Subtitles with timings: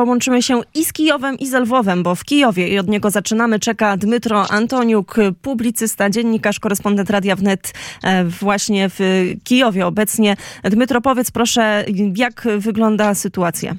[0.00, 3.58] Połączymy się i z Kijowem, i z Lwowem, bo w Kijowie i od niego zaczynamy
[3.58, 9.00] czeka Dmytro Antoniuk, publicysta, dziennikarz, korespondent Radia Wnet e, właśnie w
[9.44, 10.36] Kijowie obecnie.
[10.62, 11.84] Dmytro, powiedz proszę,
[12.16, 13.74] jak wygląda sytuacja?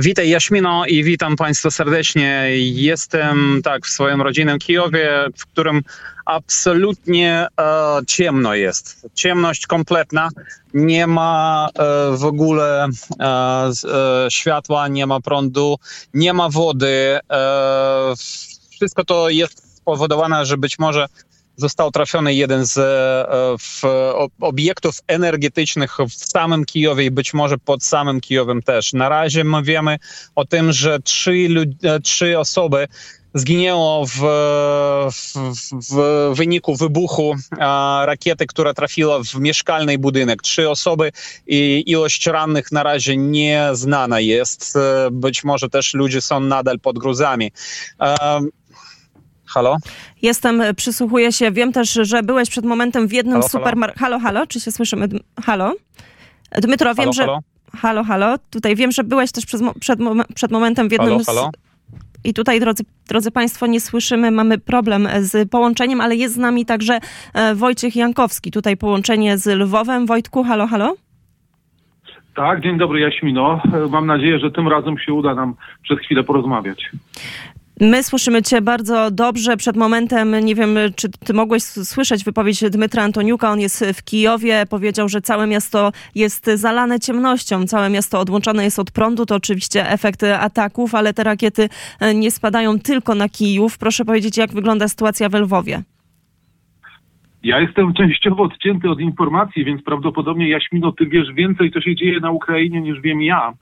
[0.00, 2.46] Witaj Jaśmino i witam Państwa serdecznie.
[2.58, 5.82] Jestem tak w swoim rodzinnym Kijowie, w którym
[6.24, 9.06] absolutnie e, ciemno jest.
[9.14, 10.28] Ciemność kompletna.
[10.74, 12.88] Nie ma e, w ogóle
[13.20, 13.70] e, e
[14.30, 15.76] światła, nie ma prądu,
[16.14, 17.18] nie ma wody.
[17.32, 18.14] E,
[18.70, 21.06] wszystko to jest spowodowane, że być może
[21.58, 28.20] został trafiony jeden z e, obiektów energetycznych w samym Kijowie i być może pod samym
[28.20, 28.92] Kijowem też.
[28.92, 29.98] Na razie my wiemy
[30.34, 31.48] o tym, że trzy,
[31.82, 32.88] e, trzy osoby
[33.34, 34.18] zginęło w,
[35.12, 35.34] w,
[35.90, 37.34] w, wyniku wybuchu
[38.04, 40.42] rakiety, która trafiła w mieszkalny budynek.
[40.42, 41.12] Trzy osoby
[41.46, 44.76] i ilość rannych na razie nieznana jest.
[44.76, 47.52] E, być może też ludzie są nadal pod gruzami.
[49.48, 49.76] Halo?
[50.22, 51.50] Jestem, przysłuchuję się.
[51.50, 54.00] Wiem też, że byłeś przed momentem w jednym supermarkecie.
[54.00, 55.08] Halo, halo, czy się słyszymy?
[55.44, 55.74] Halo?
[56.52, 57.22] Dmytro, wiem, halo, że...
[57.22, 57.40] Halo?
[57.76, 58.38] halo, halo.
[58.50, 59.98] Tutaj wiem, że byłeś też przed, przed,
[60.34, 61.50] przed momentem w jednym halo, halo?
[62.24, 66.66] I tutaj, drodzy, drodzy Państwo, nie słyszymy, mamy problem z połączeniem, ale jest z nami
[66.66, 66.98] także
[67.34, 68.50] e, Wojciech Jankowski.
[68.50, 70.06] Tutaj połączenie z Lwowem.
[70.06, 70.94] Wojtku, halo, halo?
[72.36, 73.60] Tak, dzień dobry Jaśmino.
[73.74, 76.90] E, mam nadzieję, że tym razem się uda nam przez chwilę porozmawiać.
[77.80, 79.56] My słyszymy Cię bardzo dobrze.
[79.56, 83.50] Przed momentem, nie wiem, czy Ty mogłeś słyszeć wypowiedź Dmytra Antoniuka.
[83.50, 84.64] On jest w Kijowie.
[84.70, 87.66] Powiedział, że całe miasto jest zalane ciemnością.
[87.66, 89.26] Całe miasto odłączone jest od prądu.
[89.26, 91.68] To oczywiście efekt ataków, ale te rakiety
[92.00, 93.78] e, nie spadają tylko na Kijów.
[93.78, 95.82] Proszę powiedzieć, jak wygląda sytuacja w Lwowie.
[97.42, 102.20] Ja jestem częściowo odcięty od informacji, więc prawdopodobnie Jaśmino, ty wiesz więcej, co się dzieje
[102.20, 103.52] na Ukrainie, niż wiem ja.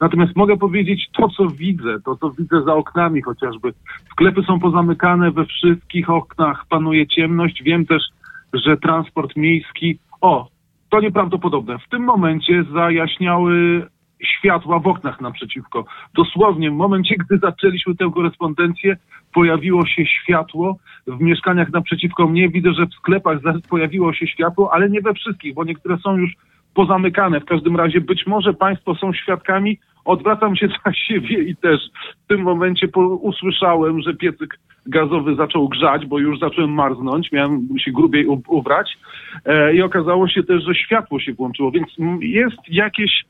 [0.00, 3.72] Natomiast mogę powiedzieć to, co widzę, to, co widzę za oknami chociażby.
[4.12, 7.62] Sklepy są pozamykane, we wszystkich oknach panuje ciemność.
[7.62, 8.02] Wiem też,
[8.52, 9.98] że transport miejski.
[10.20, 10.48] O,
[10.90, 11.78] to nieprawdopodobne.
[11.78, 13.86] W tym momencie zajaśniały
[14.24, 15.84] światła w oknach naprzeciwko.
[16.14, 18.96] Dosłownie w momencie, gdy zaczęliśmy tę korespondencję,
[19.34, 22.48] pojawiło się światło w mieszkaniach naprzeciwko mnie.
[22.48, 23.38] Widzę, że w sklepach
[23.70, 26.32] pojawiło się światło, ale nie we wszystkich, bo niektóre są już
[26.74, 27.40] pozamykane.
[27.40, 29.78] W każdym razie być może Państwo są świadkami.
[30.04, 31.80] Odwracam się za siebie i też
[32.24, 32.88] w tym momencie
[33.20, 38.98] usłyszałem, że piecyk gazowy zaczął grzać, bo już zacząłem marznąć, miałem się grubiej ubrać
[39.44, 41.88] e, i okazało się też, że światło się włączyło, więc
[42.20, 43.24] jest jakieś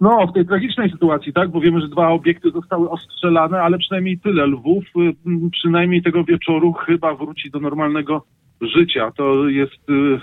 [0.00, 4.18] no, w tej tragicznej sytuacji, tak, bo wiemy, że dwa obiekty zostały ostrzelane, ale przynajmniej
[4.18, 4.46] tyle.
[4.46, 5.14] Lwów y,
[5.52, 8.24] przynajmniej tego wieczoru chyba wróci do normalnego
[8.60, 9.10] życia.
[9.16, 10.20] To jest y,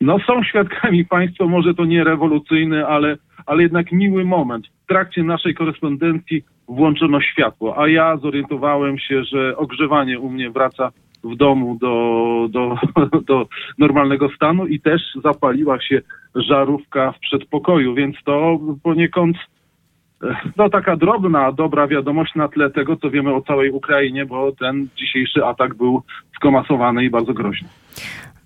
[0.00, 4.66] no są świadkami państwo, może to nie rewolucyjny, ale, ale jednak miły moment.
[4.86, 10.92] W trakcie naszej korespondencji włączono światło, a ja zorientowałem się, że ogrzewanie u mnie wraca
[11.24, 12.76] w domu do, do,
[13.28, 13.46] do
[13.78, 16.00] normalnego stanu i też zapaliła się
[16.34, 19.36] żarówka w przedpokoju, więc to poniekąd
[20.56, 24.88] no taka drobna, dobra wiadomość na tle tego, co wiemy o całej Ukrainie, bo ten
[24.96, 26.02] dzisiejszy atak był
[26.36, 27.68] skomasowany i bardzo groźny.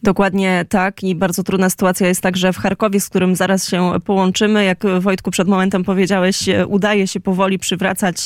[0.03, 4.65] Dokładnie tak i bardzo trudna sytuacja jest także w Charkowie, z którym zaraz się połączymy.
[4.65, 6.39] Jak Wojtku przed momentem powiedziałeś,
[6.69, 8.17] udaje się powoli przywracać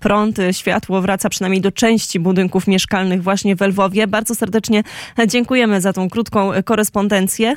[0.00, 4.06] prąd, światło wraca przynajmniej do części budynków mieszkalnych właśnie w Lwowie.
[4.06, 4.82] Bardzo serdecznie
[5.28, 7.56] dziękujemy za tą krótką korespondencję.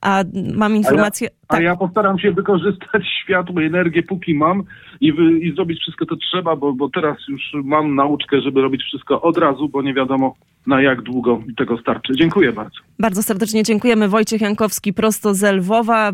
[0.00, 0.24] A
[0.54, 1.28] mam informację.
[1.28, 1.60] A ja, tak.
[1.60, 4.62] a ja postaram się wykorzystać światło i energię, póki mam
[5.00, 8.82] i, wy, i zrobić wszystko, co trzeba, bo, bo teraz już mam nauczkę, żeby robić
[8.82, 10.34] wszystko od razu, bo nie wiadomo
[10.66, 12.12] na jak długo tego starczy.
[12.16, 12.80] Dziękuję bardzo.
[12.98, 14.08] Bardzo serdecznie dziękujemy.
[14.08, 16.12] Wojciech Jankowski prosto z Lwowa.